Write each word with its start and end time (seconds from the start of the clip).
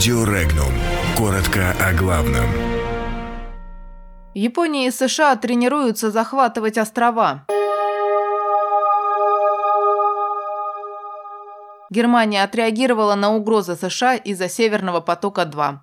Радио 0.00 0.24
Регнум. 0.24 0.72
Коротко 1.14 1.74
о 1.78 1.92
главном. 1.92 2.46
Япония 4.32 4.86
и 4.86 4.90
США 4.90 5.36
тренируются 5.36 6.10
захватывать 6.10 6.78
острова. 6.78 7.44
Германия 11.90 12.42
отреагировала 12.42 13.14
на 13.14 13.34
угрозы 13.34 13.76
США 13.76 14.14
из-за 14.14 14.48
Северного 14.48 15.02
потока-2. 15.02 15.80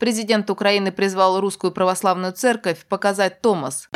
Президент 0.00 0.48
Украины 0.48 0.92
призвал 0.92 1.40
Русскую 1.40 1.72
Православную 1.72 2.32
Церковь 2.32 2.86
показать 2.86 3.42
Томас. 3.42 3.90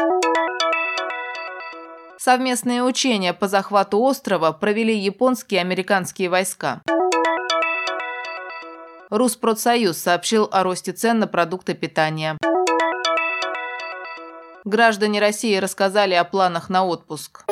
Совместные 2.19 2.83
учения 2.83 3.33
по 3.33 3.49
захвату 3.49 4.03
острова 4.03 4.53
провели 4.53 4.95
японские 4.95 5.61
и 5.61 5.63
американские 5.63 6.29
войска. 6.29 6.83
Руспродсоюз 9.11 9.99
сообщил 9.99 10.49
о 10.51 10.65
росте 10.65 10.93
цен 10.93 11.21
на 11.21 11.29
продукты 11.29 11.75
питания. 11.75 12.37
Граждане 14.65 15.21
России 15.21 15.57
рассказали 15.57 16.15
о 16.15 16.25
планах 16.25 16.69
на 16.69 16.85
отпуск. 16.85 17.45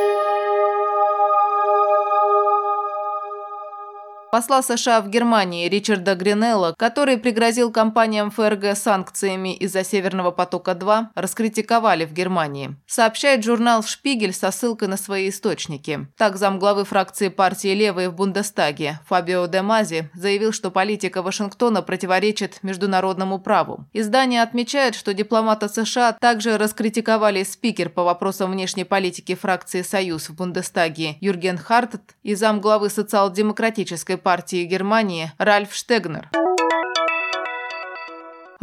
Посла 4.34 4.62
США 4.62 5.00
в 5.00 5.08
Германии 5.10 5.68
Ричарда 5.68 6.16
Гринелла, 6.16 6.74
который 6.76 7.18
пригрозил 7.18 7.70
компаниям 7.70 8.32
ФРГ 8.32 8.76
санкциями 8.76 9.54
из-за 9.54 9.84
Северного 9.84 10.32
потока-2, 10.32 11.10
раскритиковали 11.14 12.04
в 12.04 12.12
Германии. 12.12 12.74
Сообщает 12.84 13.44
журнал 13.44 13.84
«Шпигель» 13.84 14.32
со 14.32 14.50
ссылкой 14.50 14.88
на 14.88 14.96
свои 14.96 15.28
источники. 15.28 16.08
Так 16.18 16.36
замглавы 16.36 16.84
фракции 16.84 17.28
партии 17.28 17.74
«Левые» 17.74 18.08
в 18.08 18.16
Бундестаге 18.16 18.98
Фабио 19.06 19.46
де 19.46 19.62
Мази 19.62 20.10
заявил, 20.14 20.50
что 20.50 20.72
политика 20.72 21.22
Вашингтона 21.22 21.82
противоречит 21.82 22.58
международному 22.64 23.38
праву. 23.38 23.86
Издание 23.92 24.42
отмечает, 24.42 24.96
что 24.96 25.14
дипломаты 25.14 25.68
США 25.68 26.16
также 26.20 26.58
раскритиковали 26.58 27.44
спикер 27.44 27.88
по 27.88 28.02
вопросам 28.02 28.50
внешней 28.50 28.82
политики 28.82 29.36
фракции 29.36 29.82
«Союз» 29.82 30.28
в 30.28 30.34
Бундестаге 30.34 31.18
Юрген 31.20 31.56
Хартт 31.56 32.16
и 32.24 32.34
замглавы 32.34 32.90
социал-демократической 32.90 34.23
партии 34.24 34.64
Германии 34.64 35.30
Ральф 35.38 35.72
Штегнер. 35.74 36.30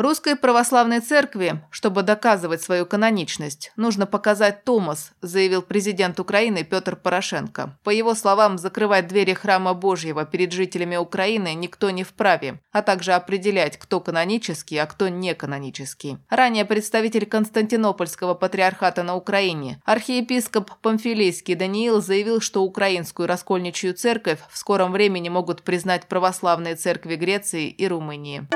Русской 0.01 0.35
православной 0.35 0.99
церкви, 0.99 1.61
чтобы 1.69 2.01
доказывать 2.01 2.63
свою 2.63 2.87
каноничность, 2.87 3.71
нужно 3.75 4.07
показать 4.07 4.63
Томас, 4.63 5.11
заявил 5.21 5.61
президент 5.61 6.19
Украины 6.19 6.63
Петр 6.63 6.95
Порошенко. 6.95 7.77
По 7.83 7.91
его 7.91 8.15
словам, 8.15 8.57
закрывать 8.57 9.07
двери 9.07 9.33
храма 9.33 9.75
Божьего 9.75 10.25
перед 10.25 10.53
жителями 10.53 10.95
Украины 10.95 11.53
никто 11.53 11.91
не 11.91 12.03
вправе, 12.03 12.59
а 12.71 12.81
также 12.81 13.11
определять, 13.11 13.77
кто 13.77 13.99
канонический, 13.99 14.81
а 14.81 14.87
кто 14.87 15.07
не 15.07 15.35
канонический. 15.35 16.17
Ранее 16.31 16.65
представитель 16.65 17.27
Константинопольского 17.27 18.33
патриархата 18.33 19.03
на 19.03 19.15
Украине, 19.15 19.83
архиепископ 19.85 20.71
Памфилийский 20.81 21.53
Даниил 21.53 22.01
заявил, 22.01 22.41
что 22.41 22.63
украинскую 22.63 23.27
раскольничью 23.27 23.93
церковь 23.93 24.39
в 24.49 24.57
скором 24.57 24.93
времени 24.93 25.29
могут 25.29 25.61
признать 25.61 26.07
православные 26.07 26.75
церкви 26.75 27.17
Греции 27.17 27.69
и 27.69 27.87
Румынии. 27.87 28.47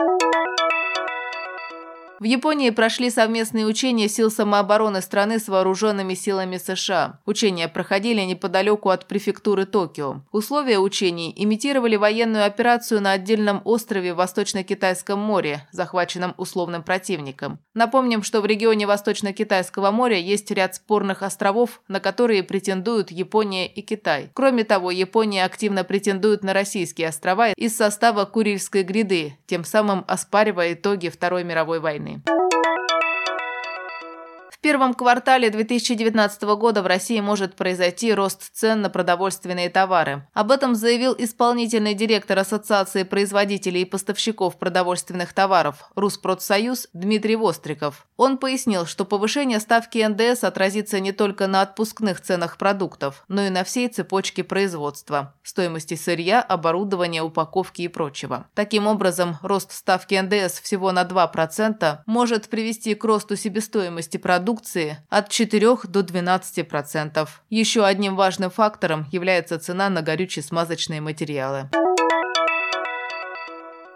В 2.17 2.23
Японии 2.23 2.69
прошли 2.69 3.09
совместные 3.09 3.65
учения 3.65 4.07
сил 4.07 4.31
самообороны 4.31 5.01
страны 5.01 5.37
с 5.37 5.49
вооруженными 5.49 6.13
силами 6.13 6.55
США. 6.55 7.19
Учения 7.25 7.67
проходили 7.67 8.21
неподалеку 8.21 8.89
от 8.89 9.05
префектуры 9.05 9.65
Токио. 9.65 10.21
Условия 10.31 10.79
учений 10.79 11.33
имитировали 11.35 11.97
военную 11.97 12.45
операцию 12.45 13.01
на 13.01 13.11
отдельном 13.11 13.61
острове 13.65 14.13
в 14.13 14.17
Восточно-Китайском 14.17 15.19
море, 15.19 15.67
захваченном 15.73 16.33
условным 16.37 16.83
противником. 16.83 17.59
Напомним, 17.73 18.23
что 18.23 18.39
в 18.39 18.45
регионе 18.45 18.87
Восточно-Китайского 18.87 19.91
моря 19.91 20.17
есть 20.17 20.49
ряд 20.51 20.75
спорных 20.75 21.21
островов, 21.21 21.81
на 21.89 21.99
которые 21.99 22.43
претендуют 22.43 23.11
Япония 23.11 23.67
и 23.67 23.81
Китай. 23.81 24.29
Кроме 24.33 24.63
того, 24.63 24.89
Япония 24.89 25.43
активно 25.43 25.83
претендует 25.83 26.43
на 26.43 26.53
российские 26.53 27.09
острова 27.09 27.49
из 27.51 27.75
состава 27.75 28.23
Курильской 28.23 28.83
гряды, 28.83 29.37
тем 29.47 29.65
самым 29.65 30.05
оспаривая 30.07 30.73
итоги 30.73 31.09
Второй 31.09 31.43
мировой 31.43 31.81
войны 31.81 32.04
войны 32.05 32.34
первом 34.65 34.95
квартале 34.95 35.51
2019 35.51 36.41
года 36.57 36.81
в 36.81 36.87
России 36.87 37.19
может 37.19 37.55
произойти 37.55 38.11
рост 38.11 38.51
цен 38.51 38.81
на 38.81 38.89
продовольственные 38.89 39.69
товары. 39.69 40.27
Об 40.33 40.49
этом 40.49 40.73
заявил 40.73 41.13
исполнительный 41.15 41.93
директор 41.93 42.39
Ассоциации 42.39 43.03
производителей 43.03 43.83
и 43.83 43.85
поставщиков 43.85 44.57
продовольственных 44.57 45.33
товаров 45.33 45.91
Руспродсоюз 45.93 46.87
Дмитрий 46.93 47.35
Востриков. 47.35 48.07
Он 48.17 48.39
пояснил, 48.39 48.87
что 48.87 49.05
повышение 49.05 49.59
ставки 49.59 50.03
НДС 50.03 50.43
отразится 50.43 50.99
не 50.99 51.11
только 51.11 51.45
на 51.45 51.61
отпускных 51.61 52.19
ценах 52.19 52.57
продуктов, 52.57 53.23
но 53.27 53.43
и 53.43 53.51
на 53.51 53.63
всей 53.65 53.87
цепочке 53.87 54.43
производства, 54.43 55.35
стоимости 55.43 55.93
сырья, 55.93 56.41
оборудования, 56.41 57.21
упаковки 57.21 57.83
и 57.83 57.87
прочего. 57.87 58.47
Таким 58.55 58.87
образом, 58.87 59.37
рост 59.43 59.71
ставки 59.73 60.15
НДС 60.15 60.59
всего 60.59 60.91
на 60.91 61.03
2% 61.03 61.99
может 62.07 62.47
привести 62.47 62.95
к 62.95 63.03
росту 63.03 63.35
себестоимости 63.35 64.17
продуктов 64.17 64.54
продукции 64.55 64.97
от 65.09 65.29
4 65.29 65.77
до 65.87 65.99
12%. 66.01 67.27
Еще 67.49 67.85
одним 67.85 68.15
важным 68.15 68.49
фактором 68.49 69.05
является 69.11 69.59
цена 69.59 69.89
на 69.89 70.01
горюче-смазочные 70.01 71.01
материалы. 71.01 71.69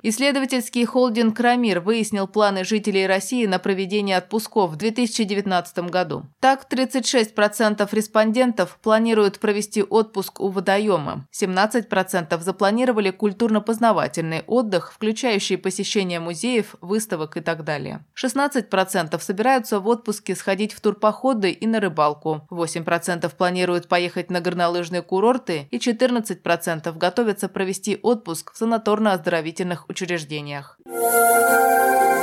Исследовательский 0.01 0.85
холдинг 0.85 1.35
«Крамир» 1.35 1.81
выяснил 1.81 2.25
планы 2.25 2.63
жителей 2.63 3.05
России 3.05 3.45
на 3.45 3.59
проведение 3.59 4.15
отпусков 4.15 4.71
в 4.71 4.75
2019 4.77 5.79
году. 5.89 6.23
Так, 6.39 6.67
36% 6.71 7.87
респондентов 7.91 8.79
планируют 8.81 9.39
провести 9.39 9.83
отпуск 9.83 10.39
у 10.39 10.47
водоема, 10.47 11.27
17% 11.37 12.39
запланировали 12.41 13.11
культурно-познавательный 13.11 14.43
отдых, 14.47 14.93
включающий 14.93 15.57
посещение 15.57 16.21
музеев, 16.21 16.75
выставок 16.79 17.35
и 17.35 17.41
так 17.41 17.65
далее. 17.65 18.05
16% 18.15 19.19
собираются 19.19 19.81
в 19.81 19.87
отпуске 19.89 20.33
сходить 20.33 20.71
в 20.71 20.79
турпоходы 20.79 21.51
и 21.51 21.67
на 21.67 21.81
рыбалку, 21.81 22.47
8% 22.49 23.29
планируют 23.35 23.89
поехать 23.89 24.31
на 24.31 24.39
горнолыжные 24.39 25.01
курорты 25.01 25.67
и 25.71 25.77
14% 25.77 26.97
готовятся 26.97 27.49
провести 27.49 27.99
отпуск 28.01 28.53
в 28.53 28.61
санаторно-оздоровительных 28.61 29.88
учреждениях. 29.89 30.79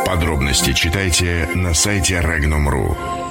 Подробности 0.06 0.72
читайте 0.72 1.48
на 1.54 1.74
сайте 1.74 2.20
Regnum.ru. 2.20 3.25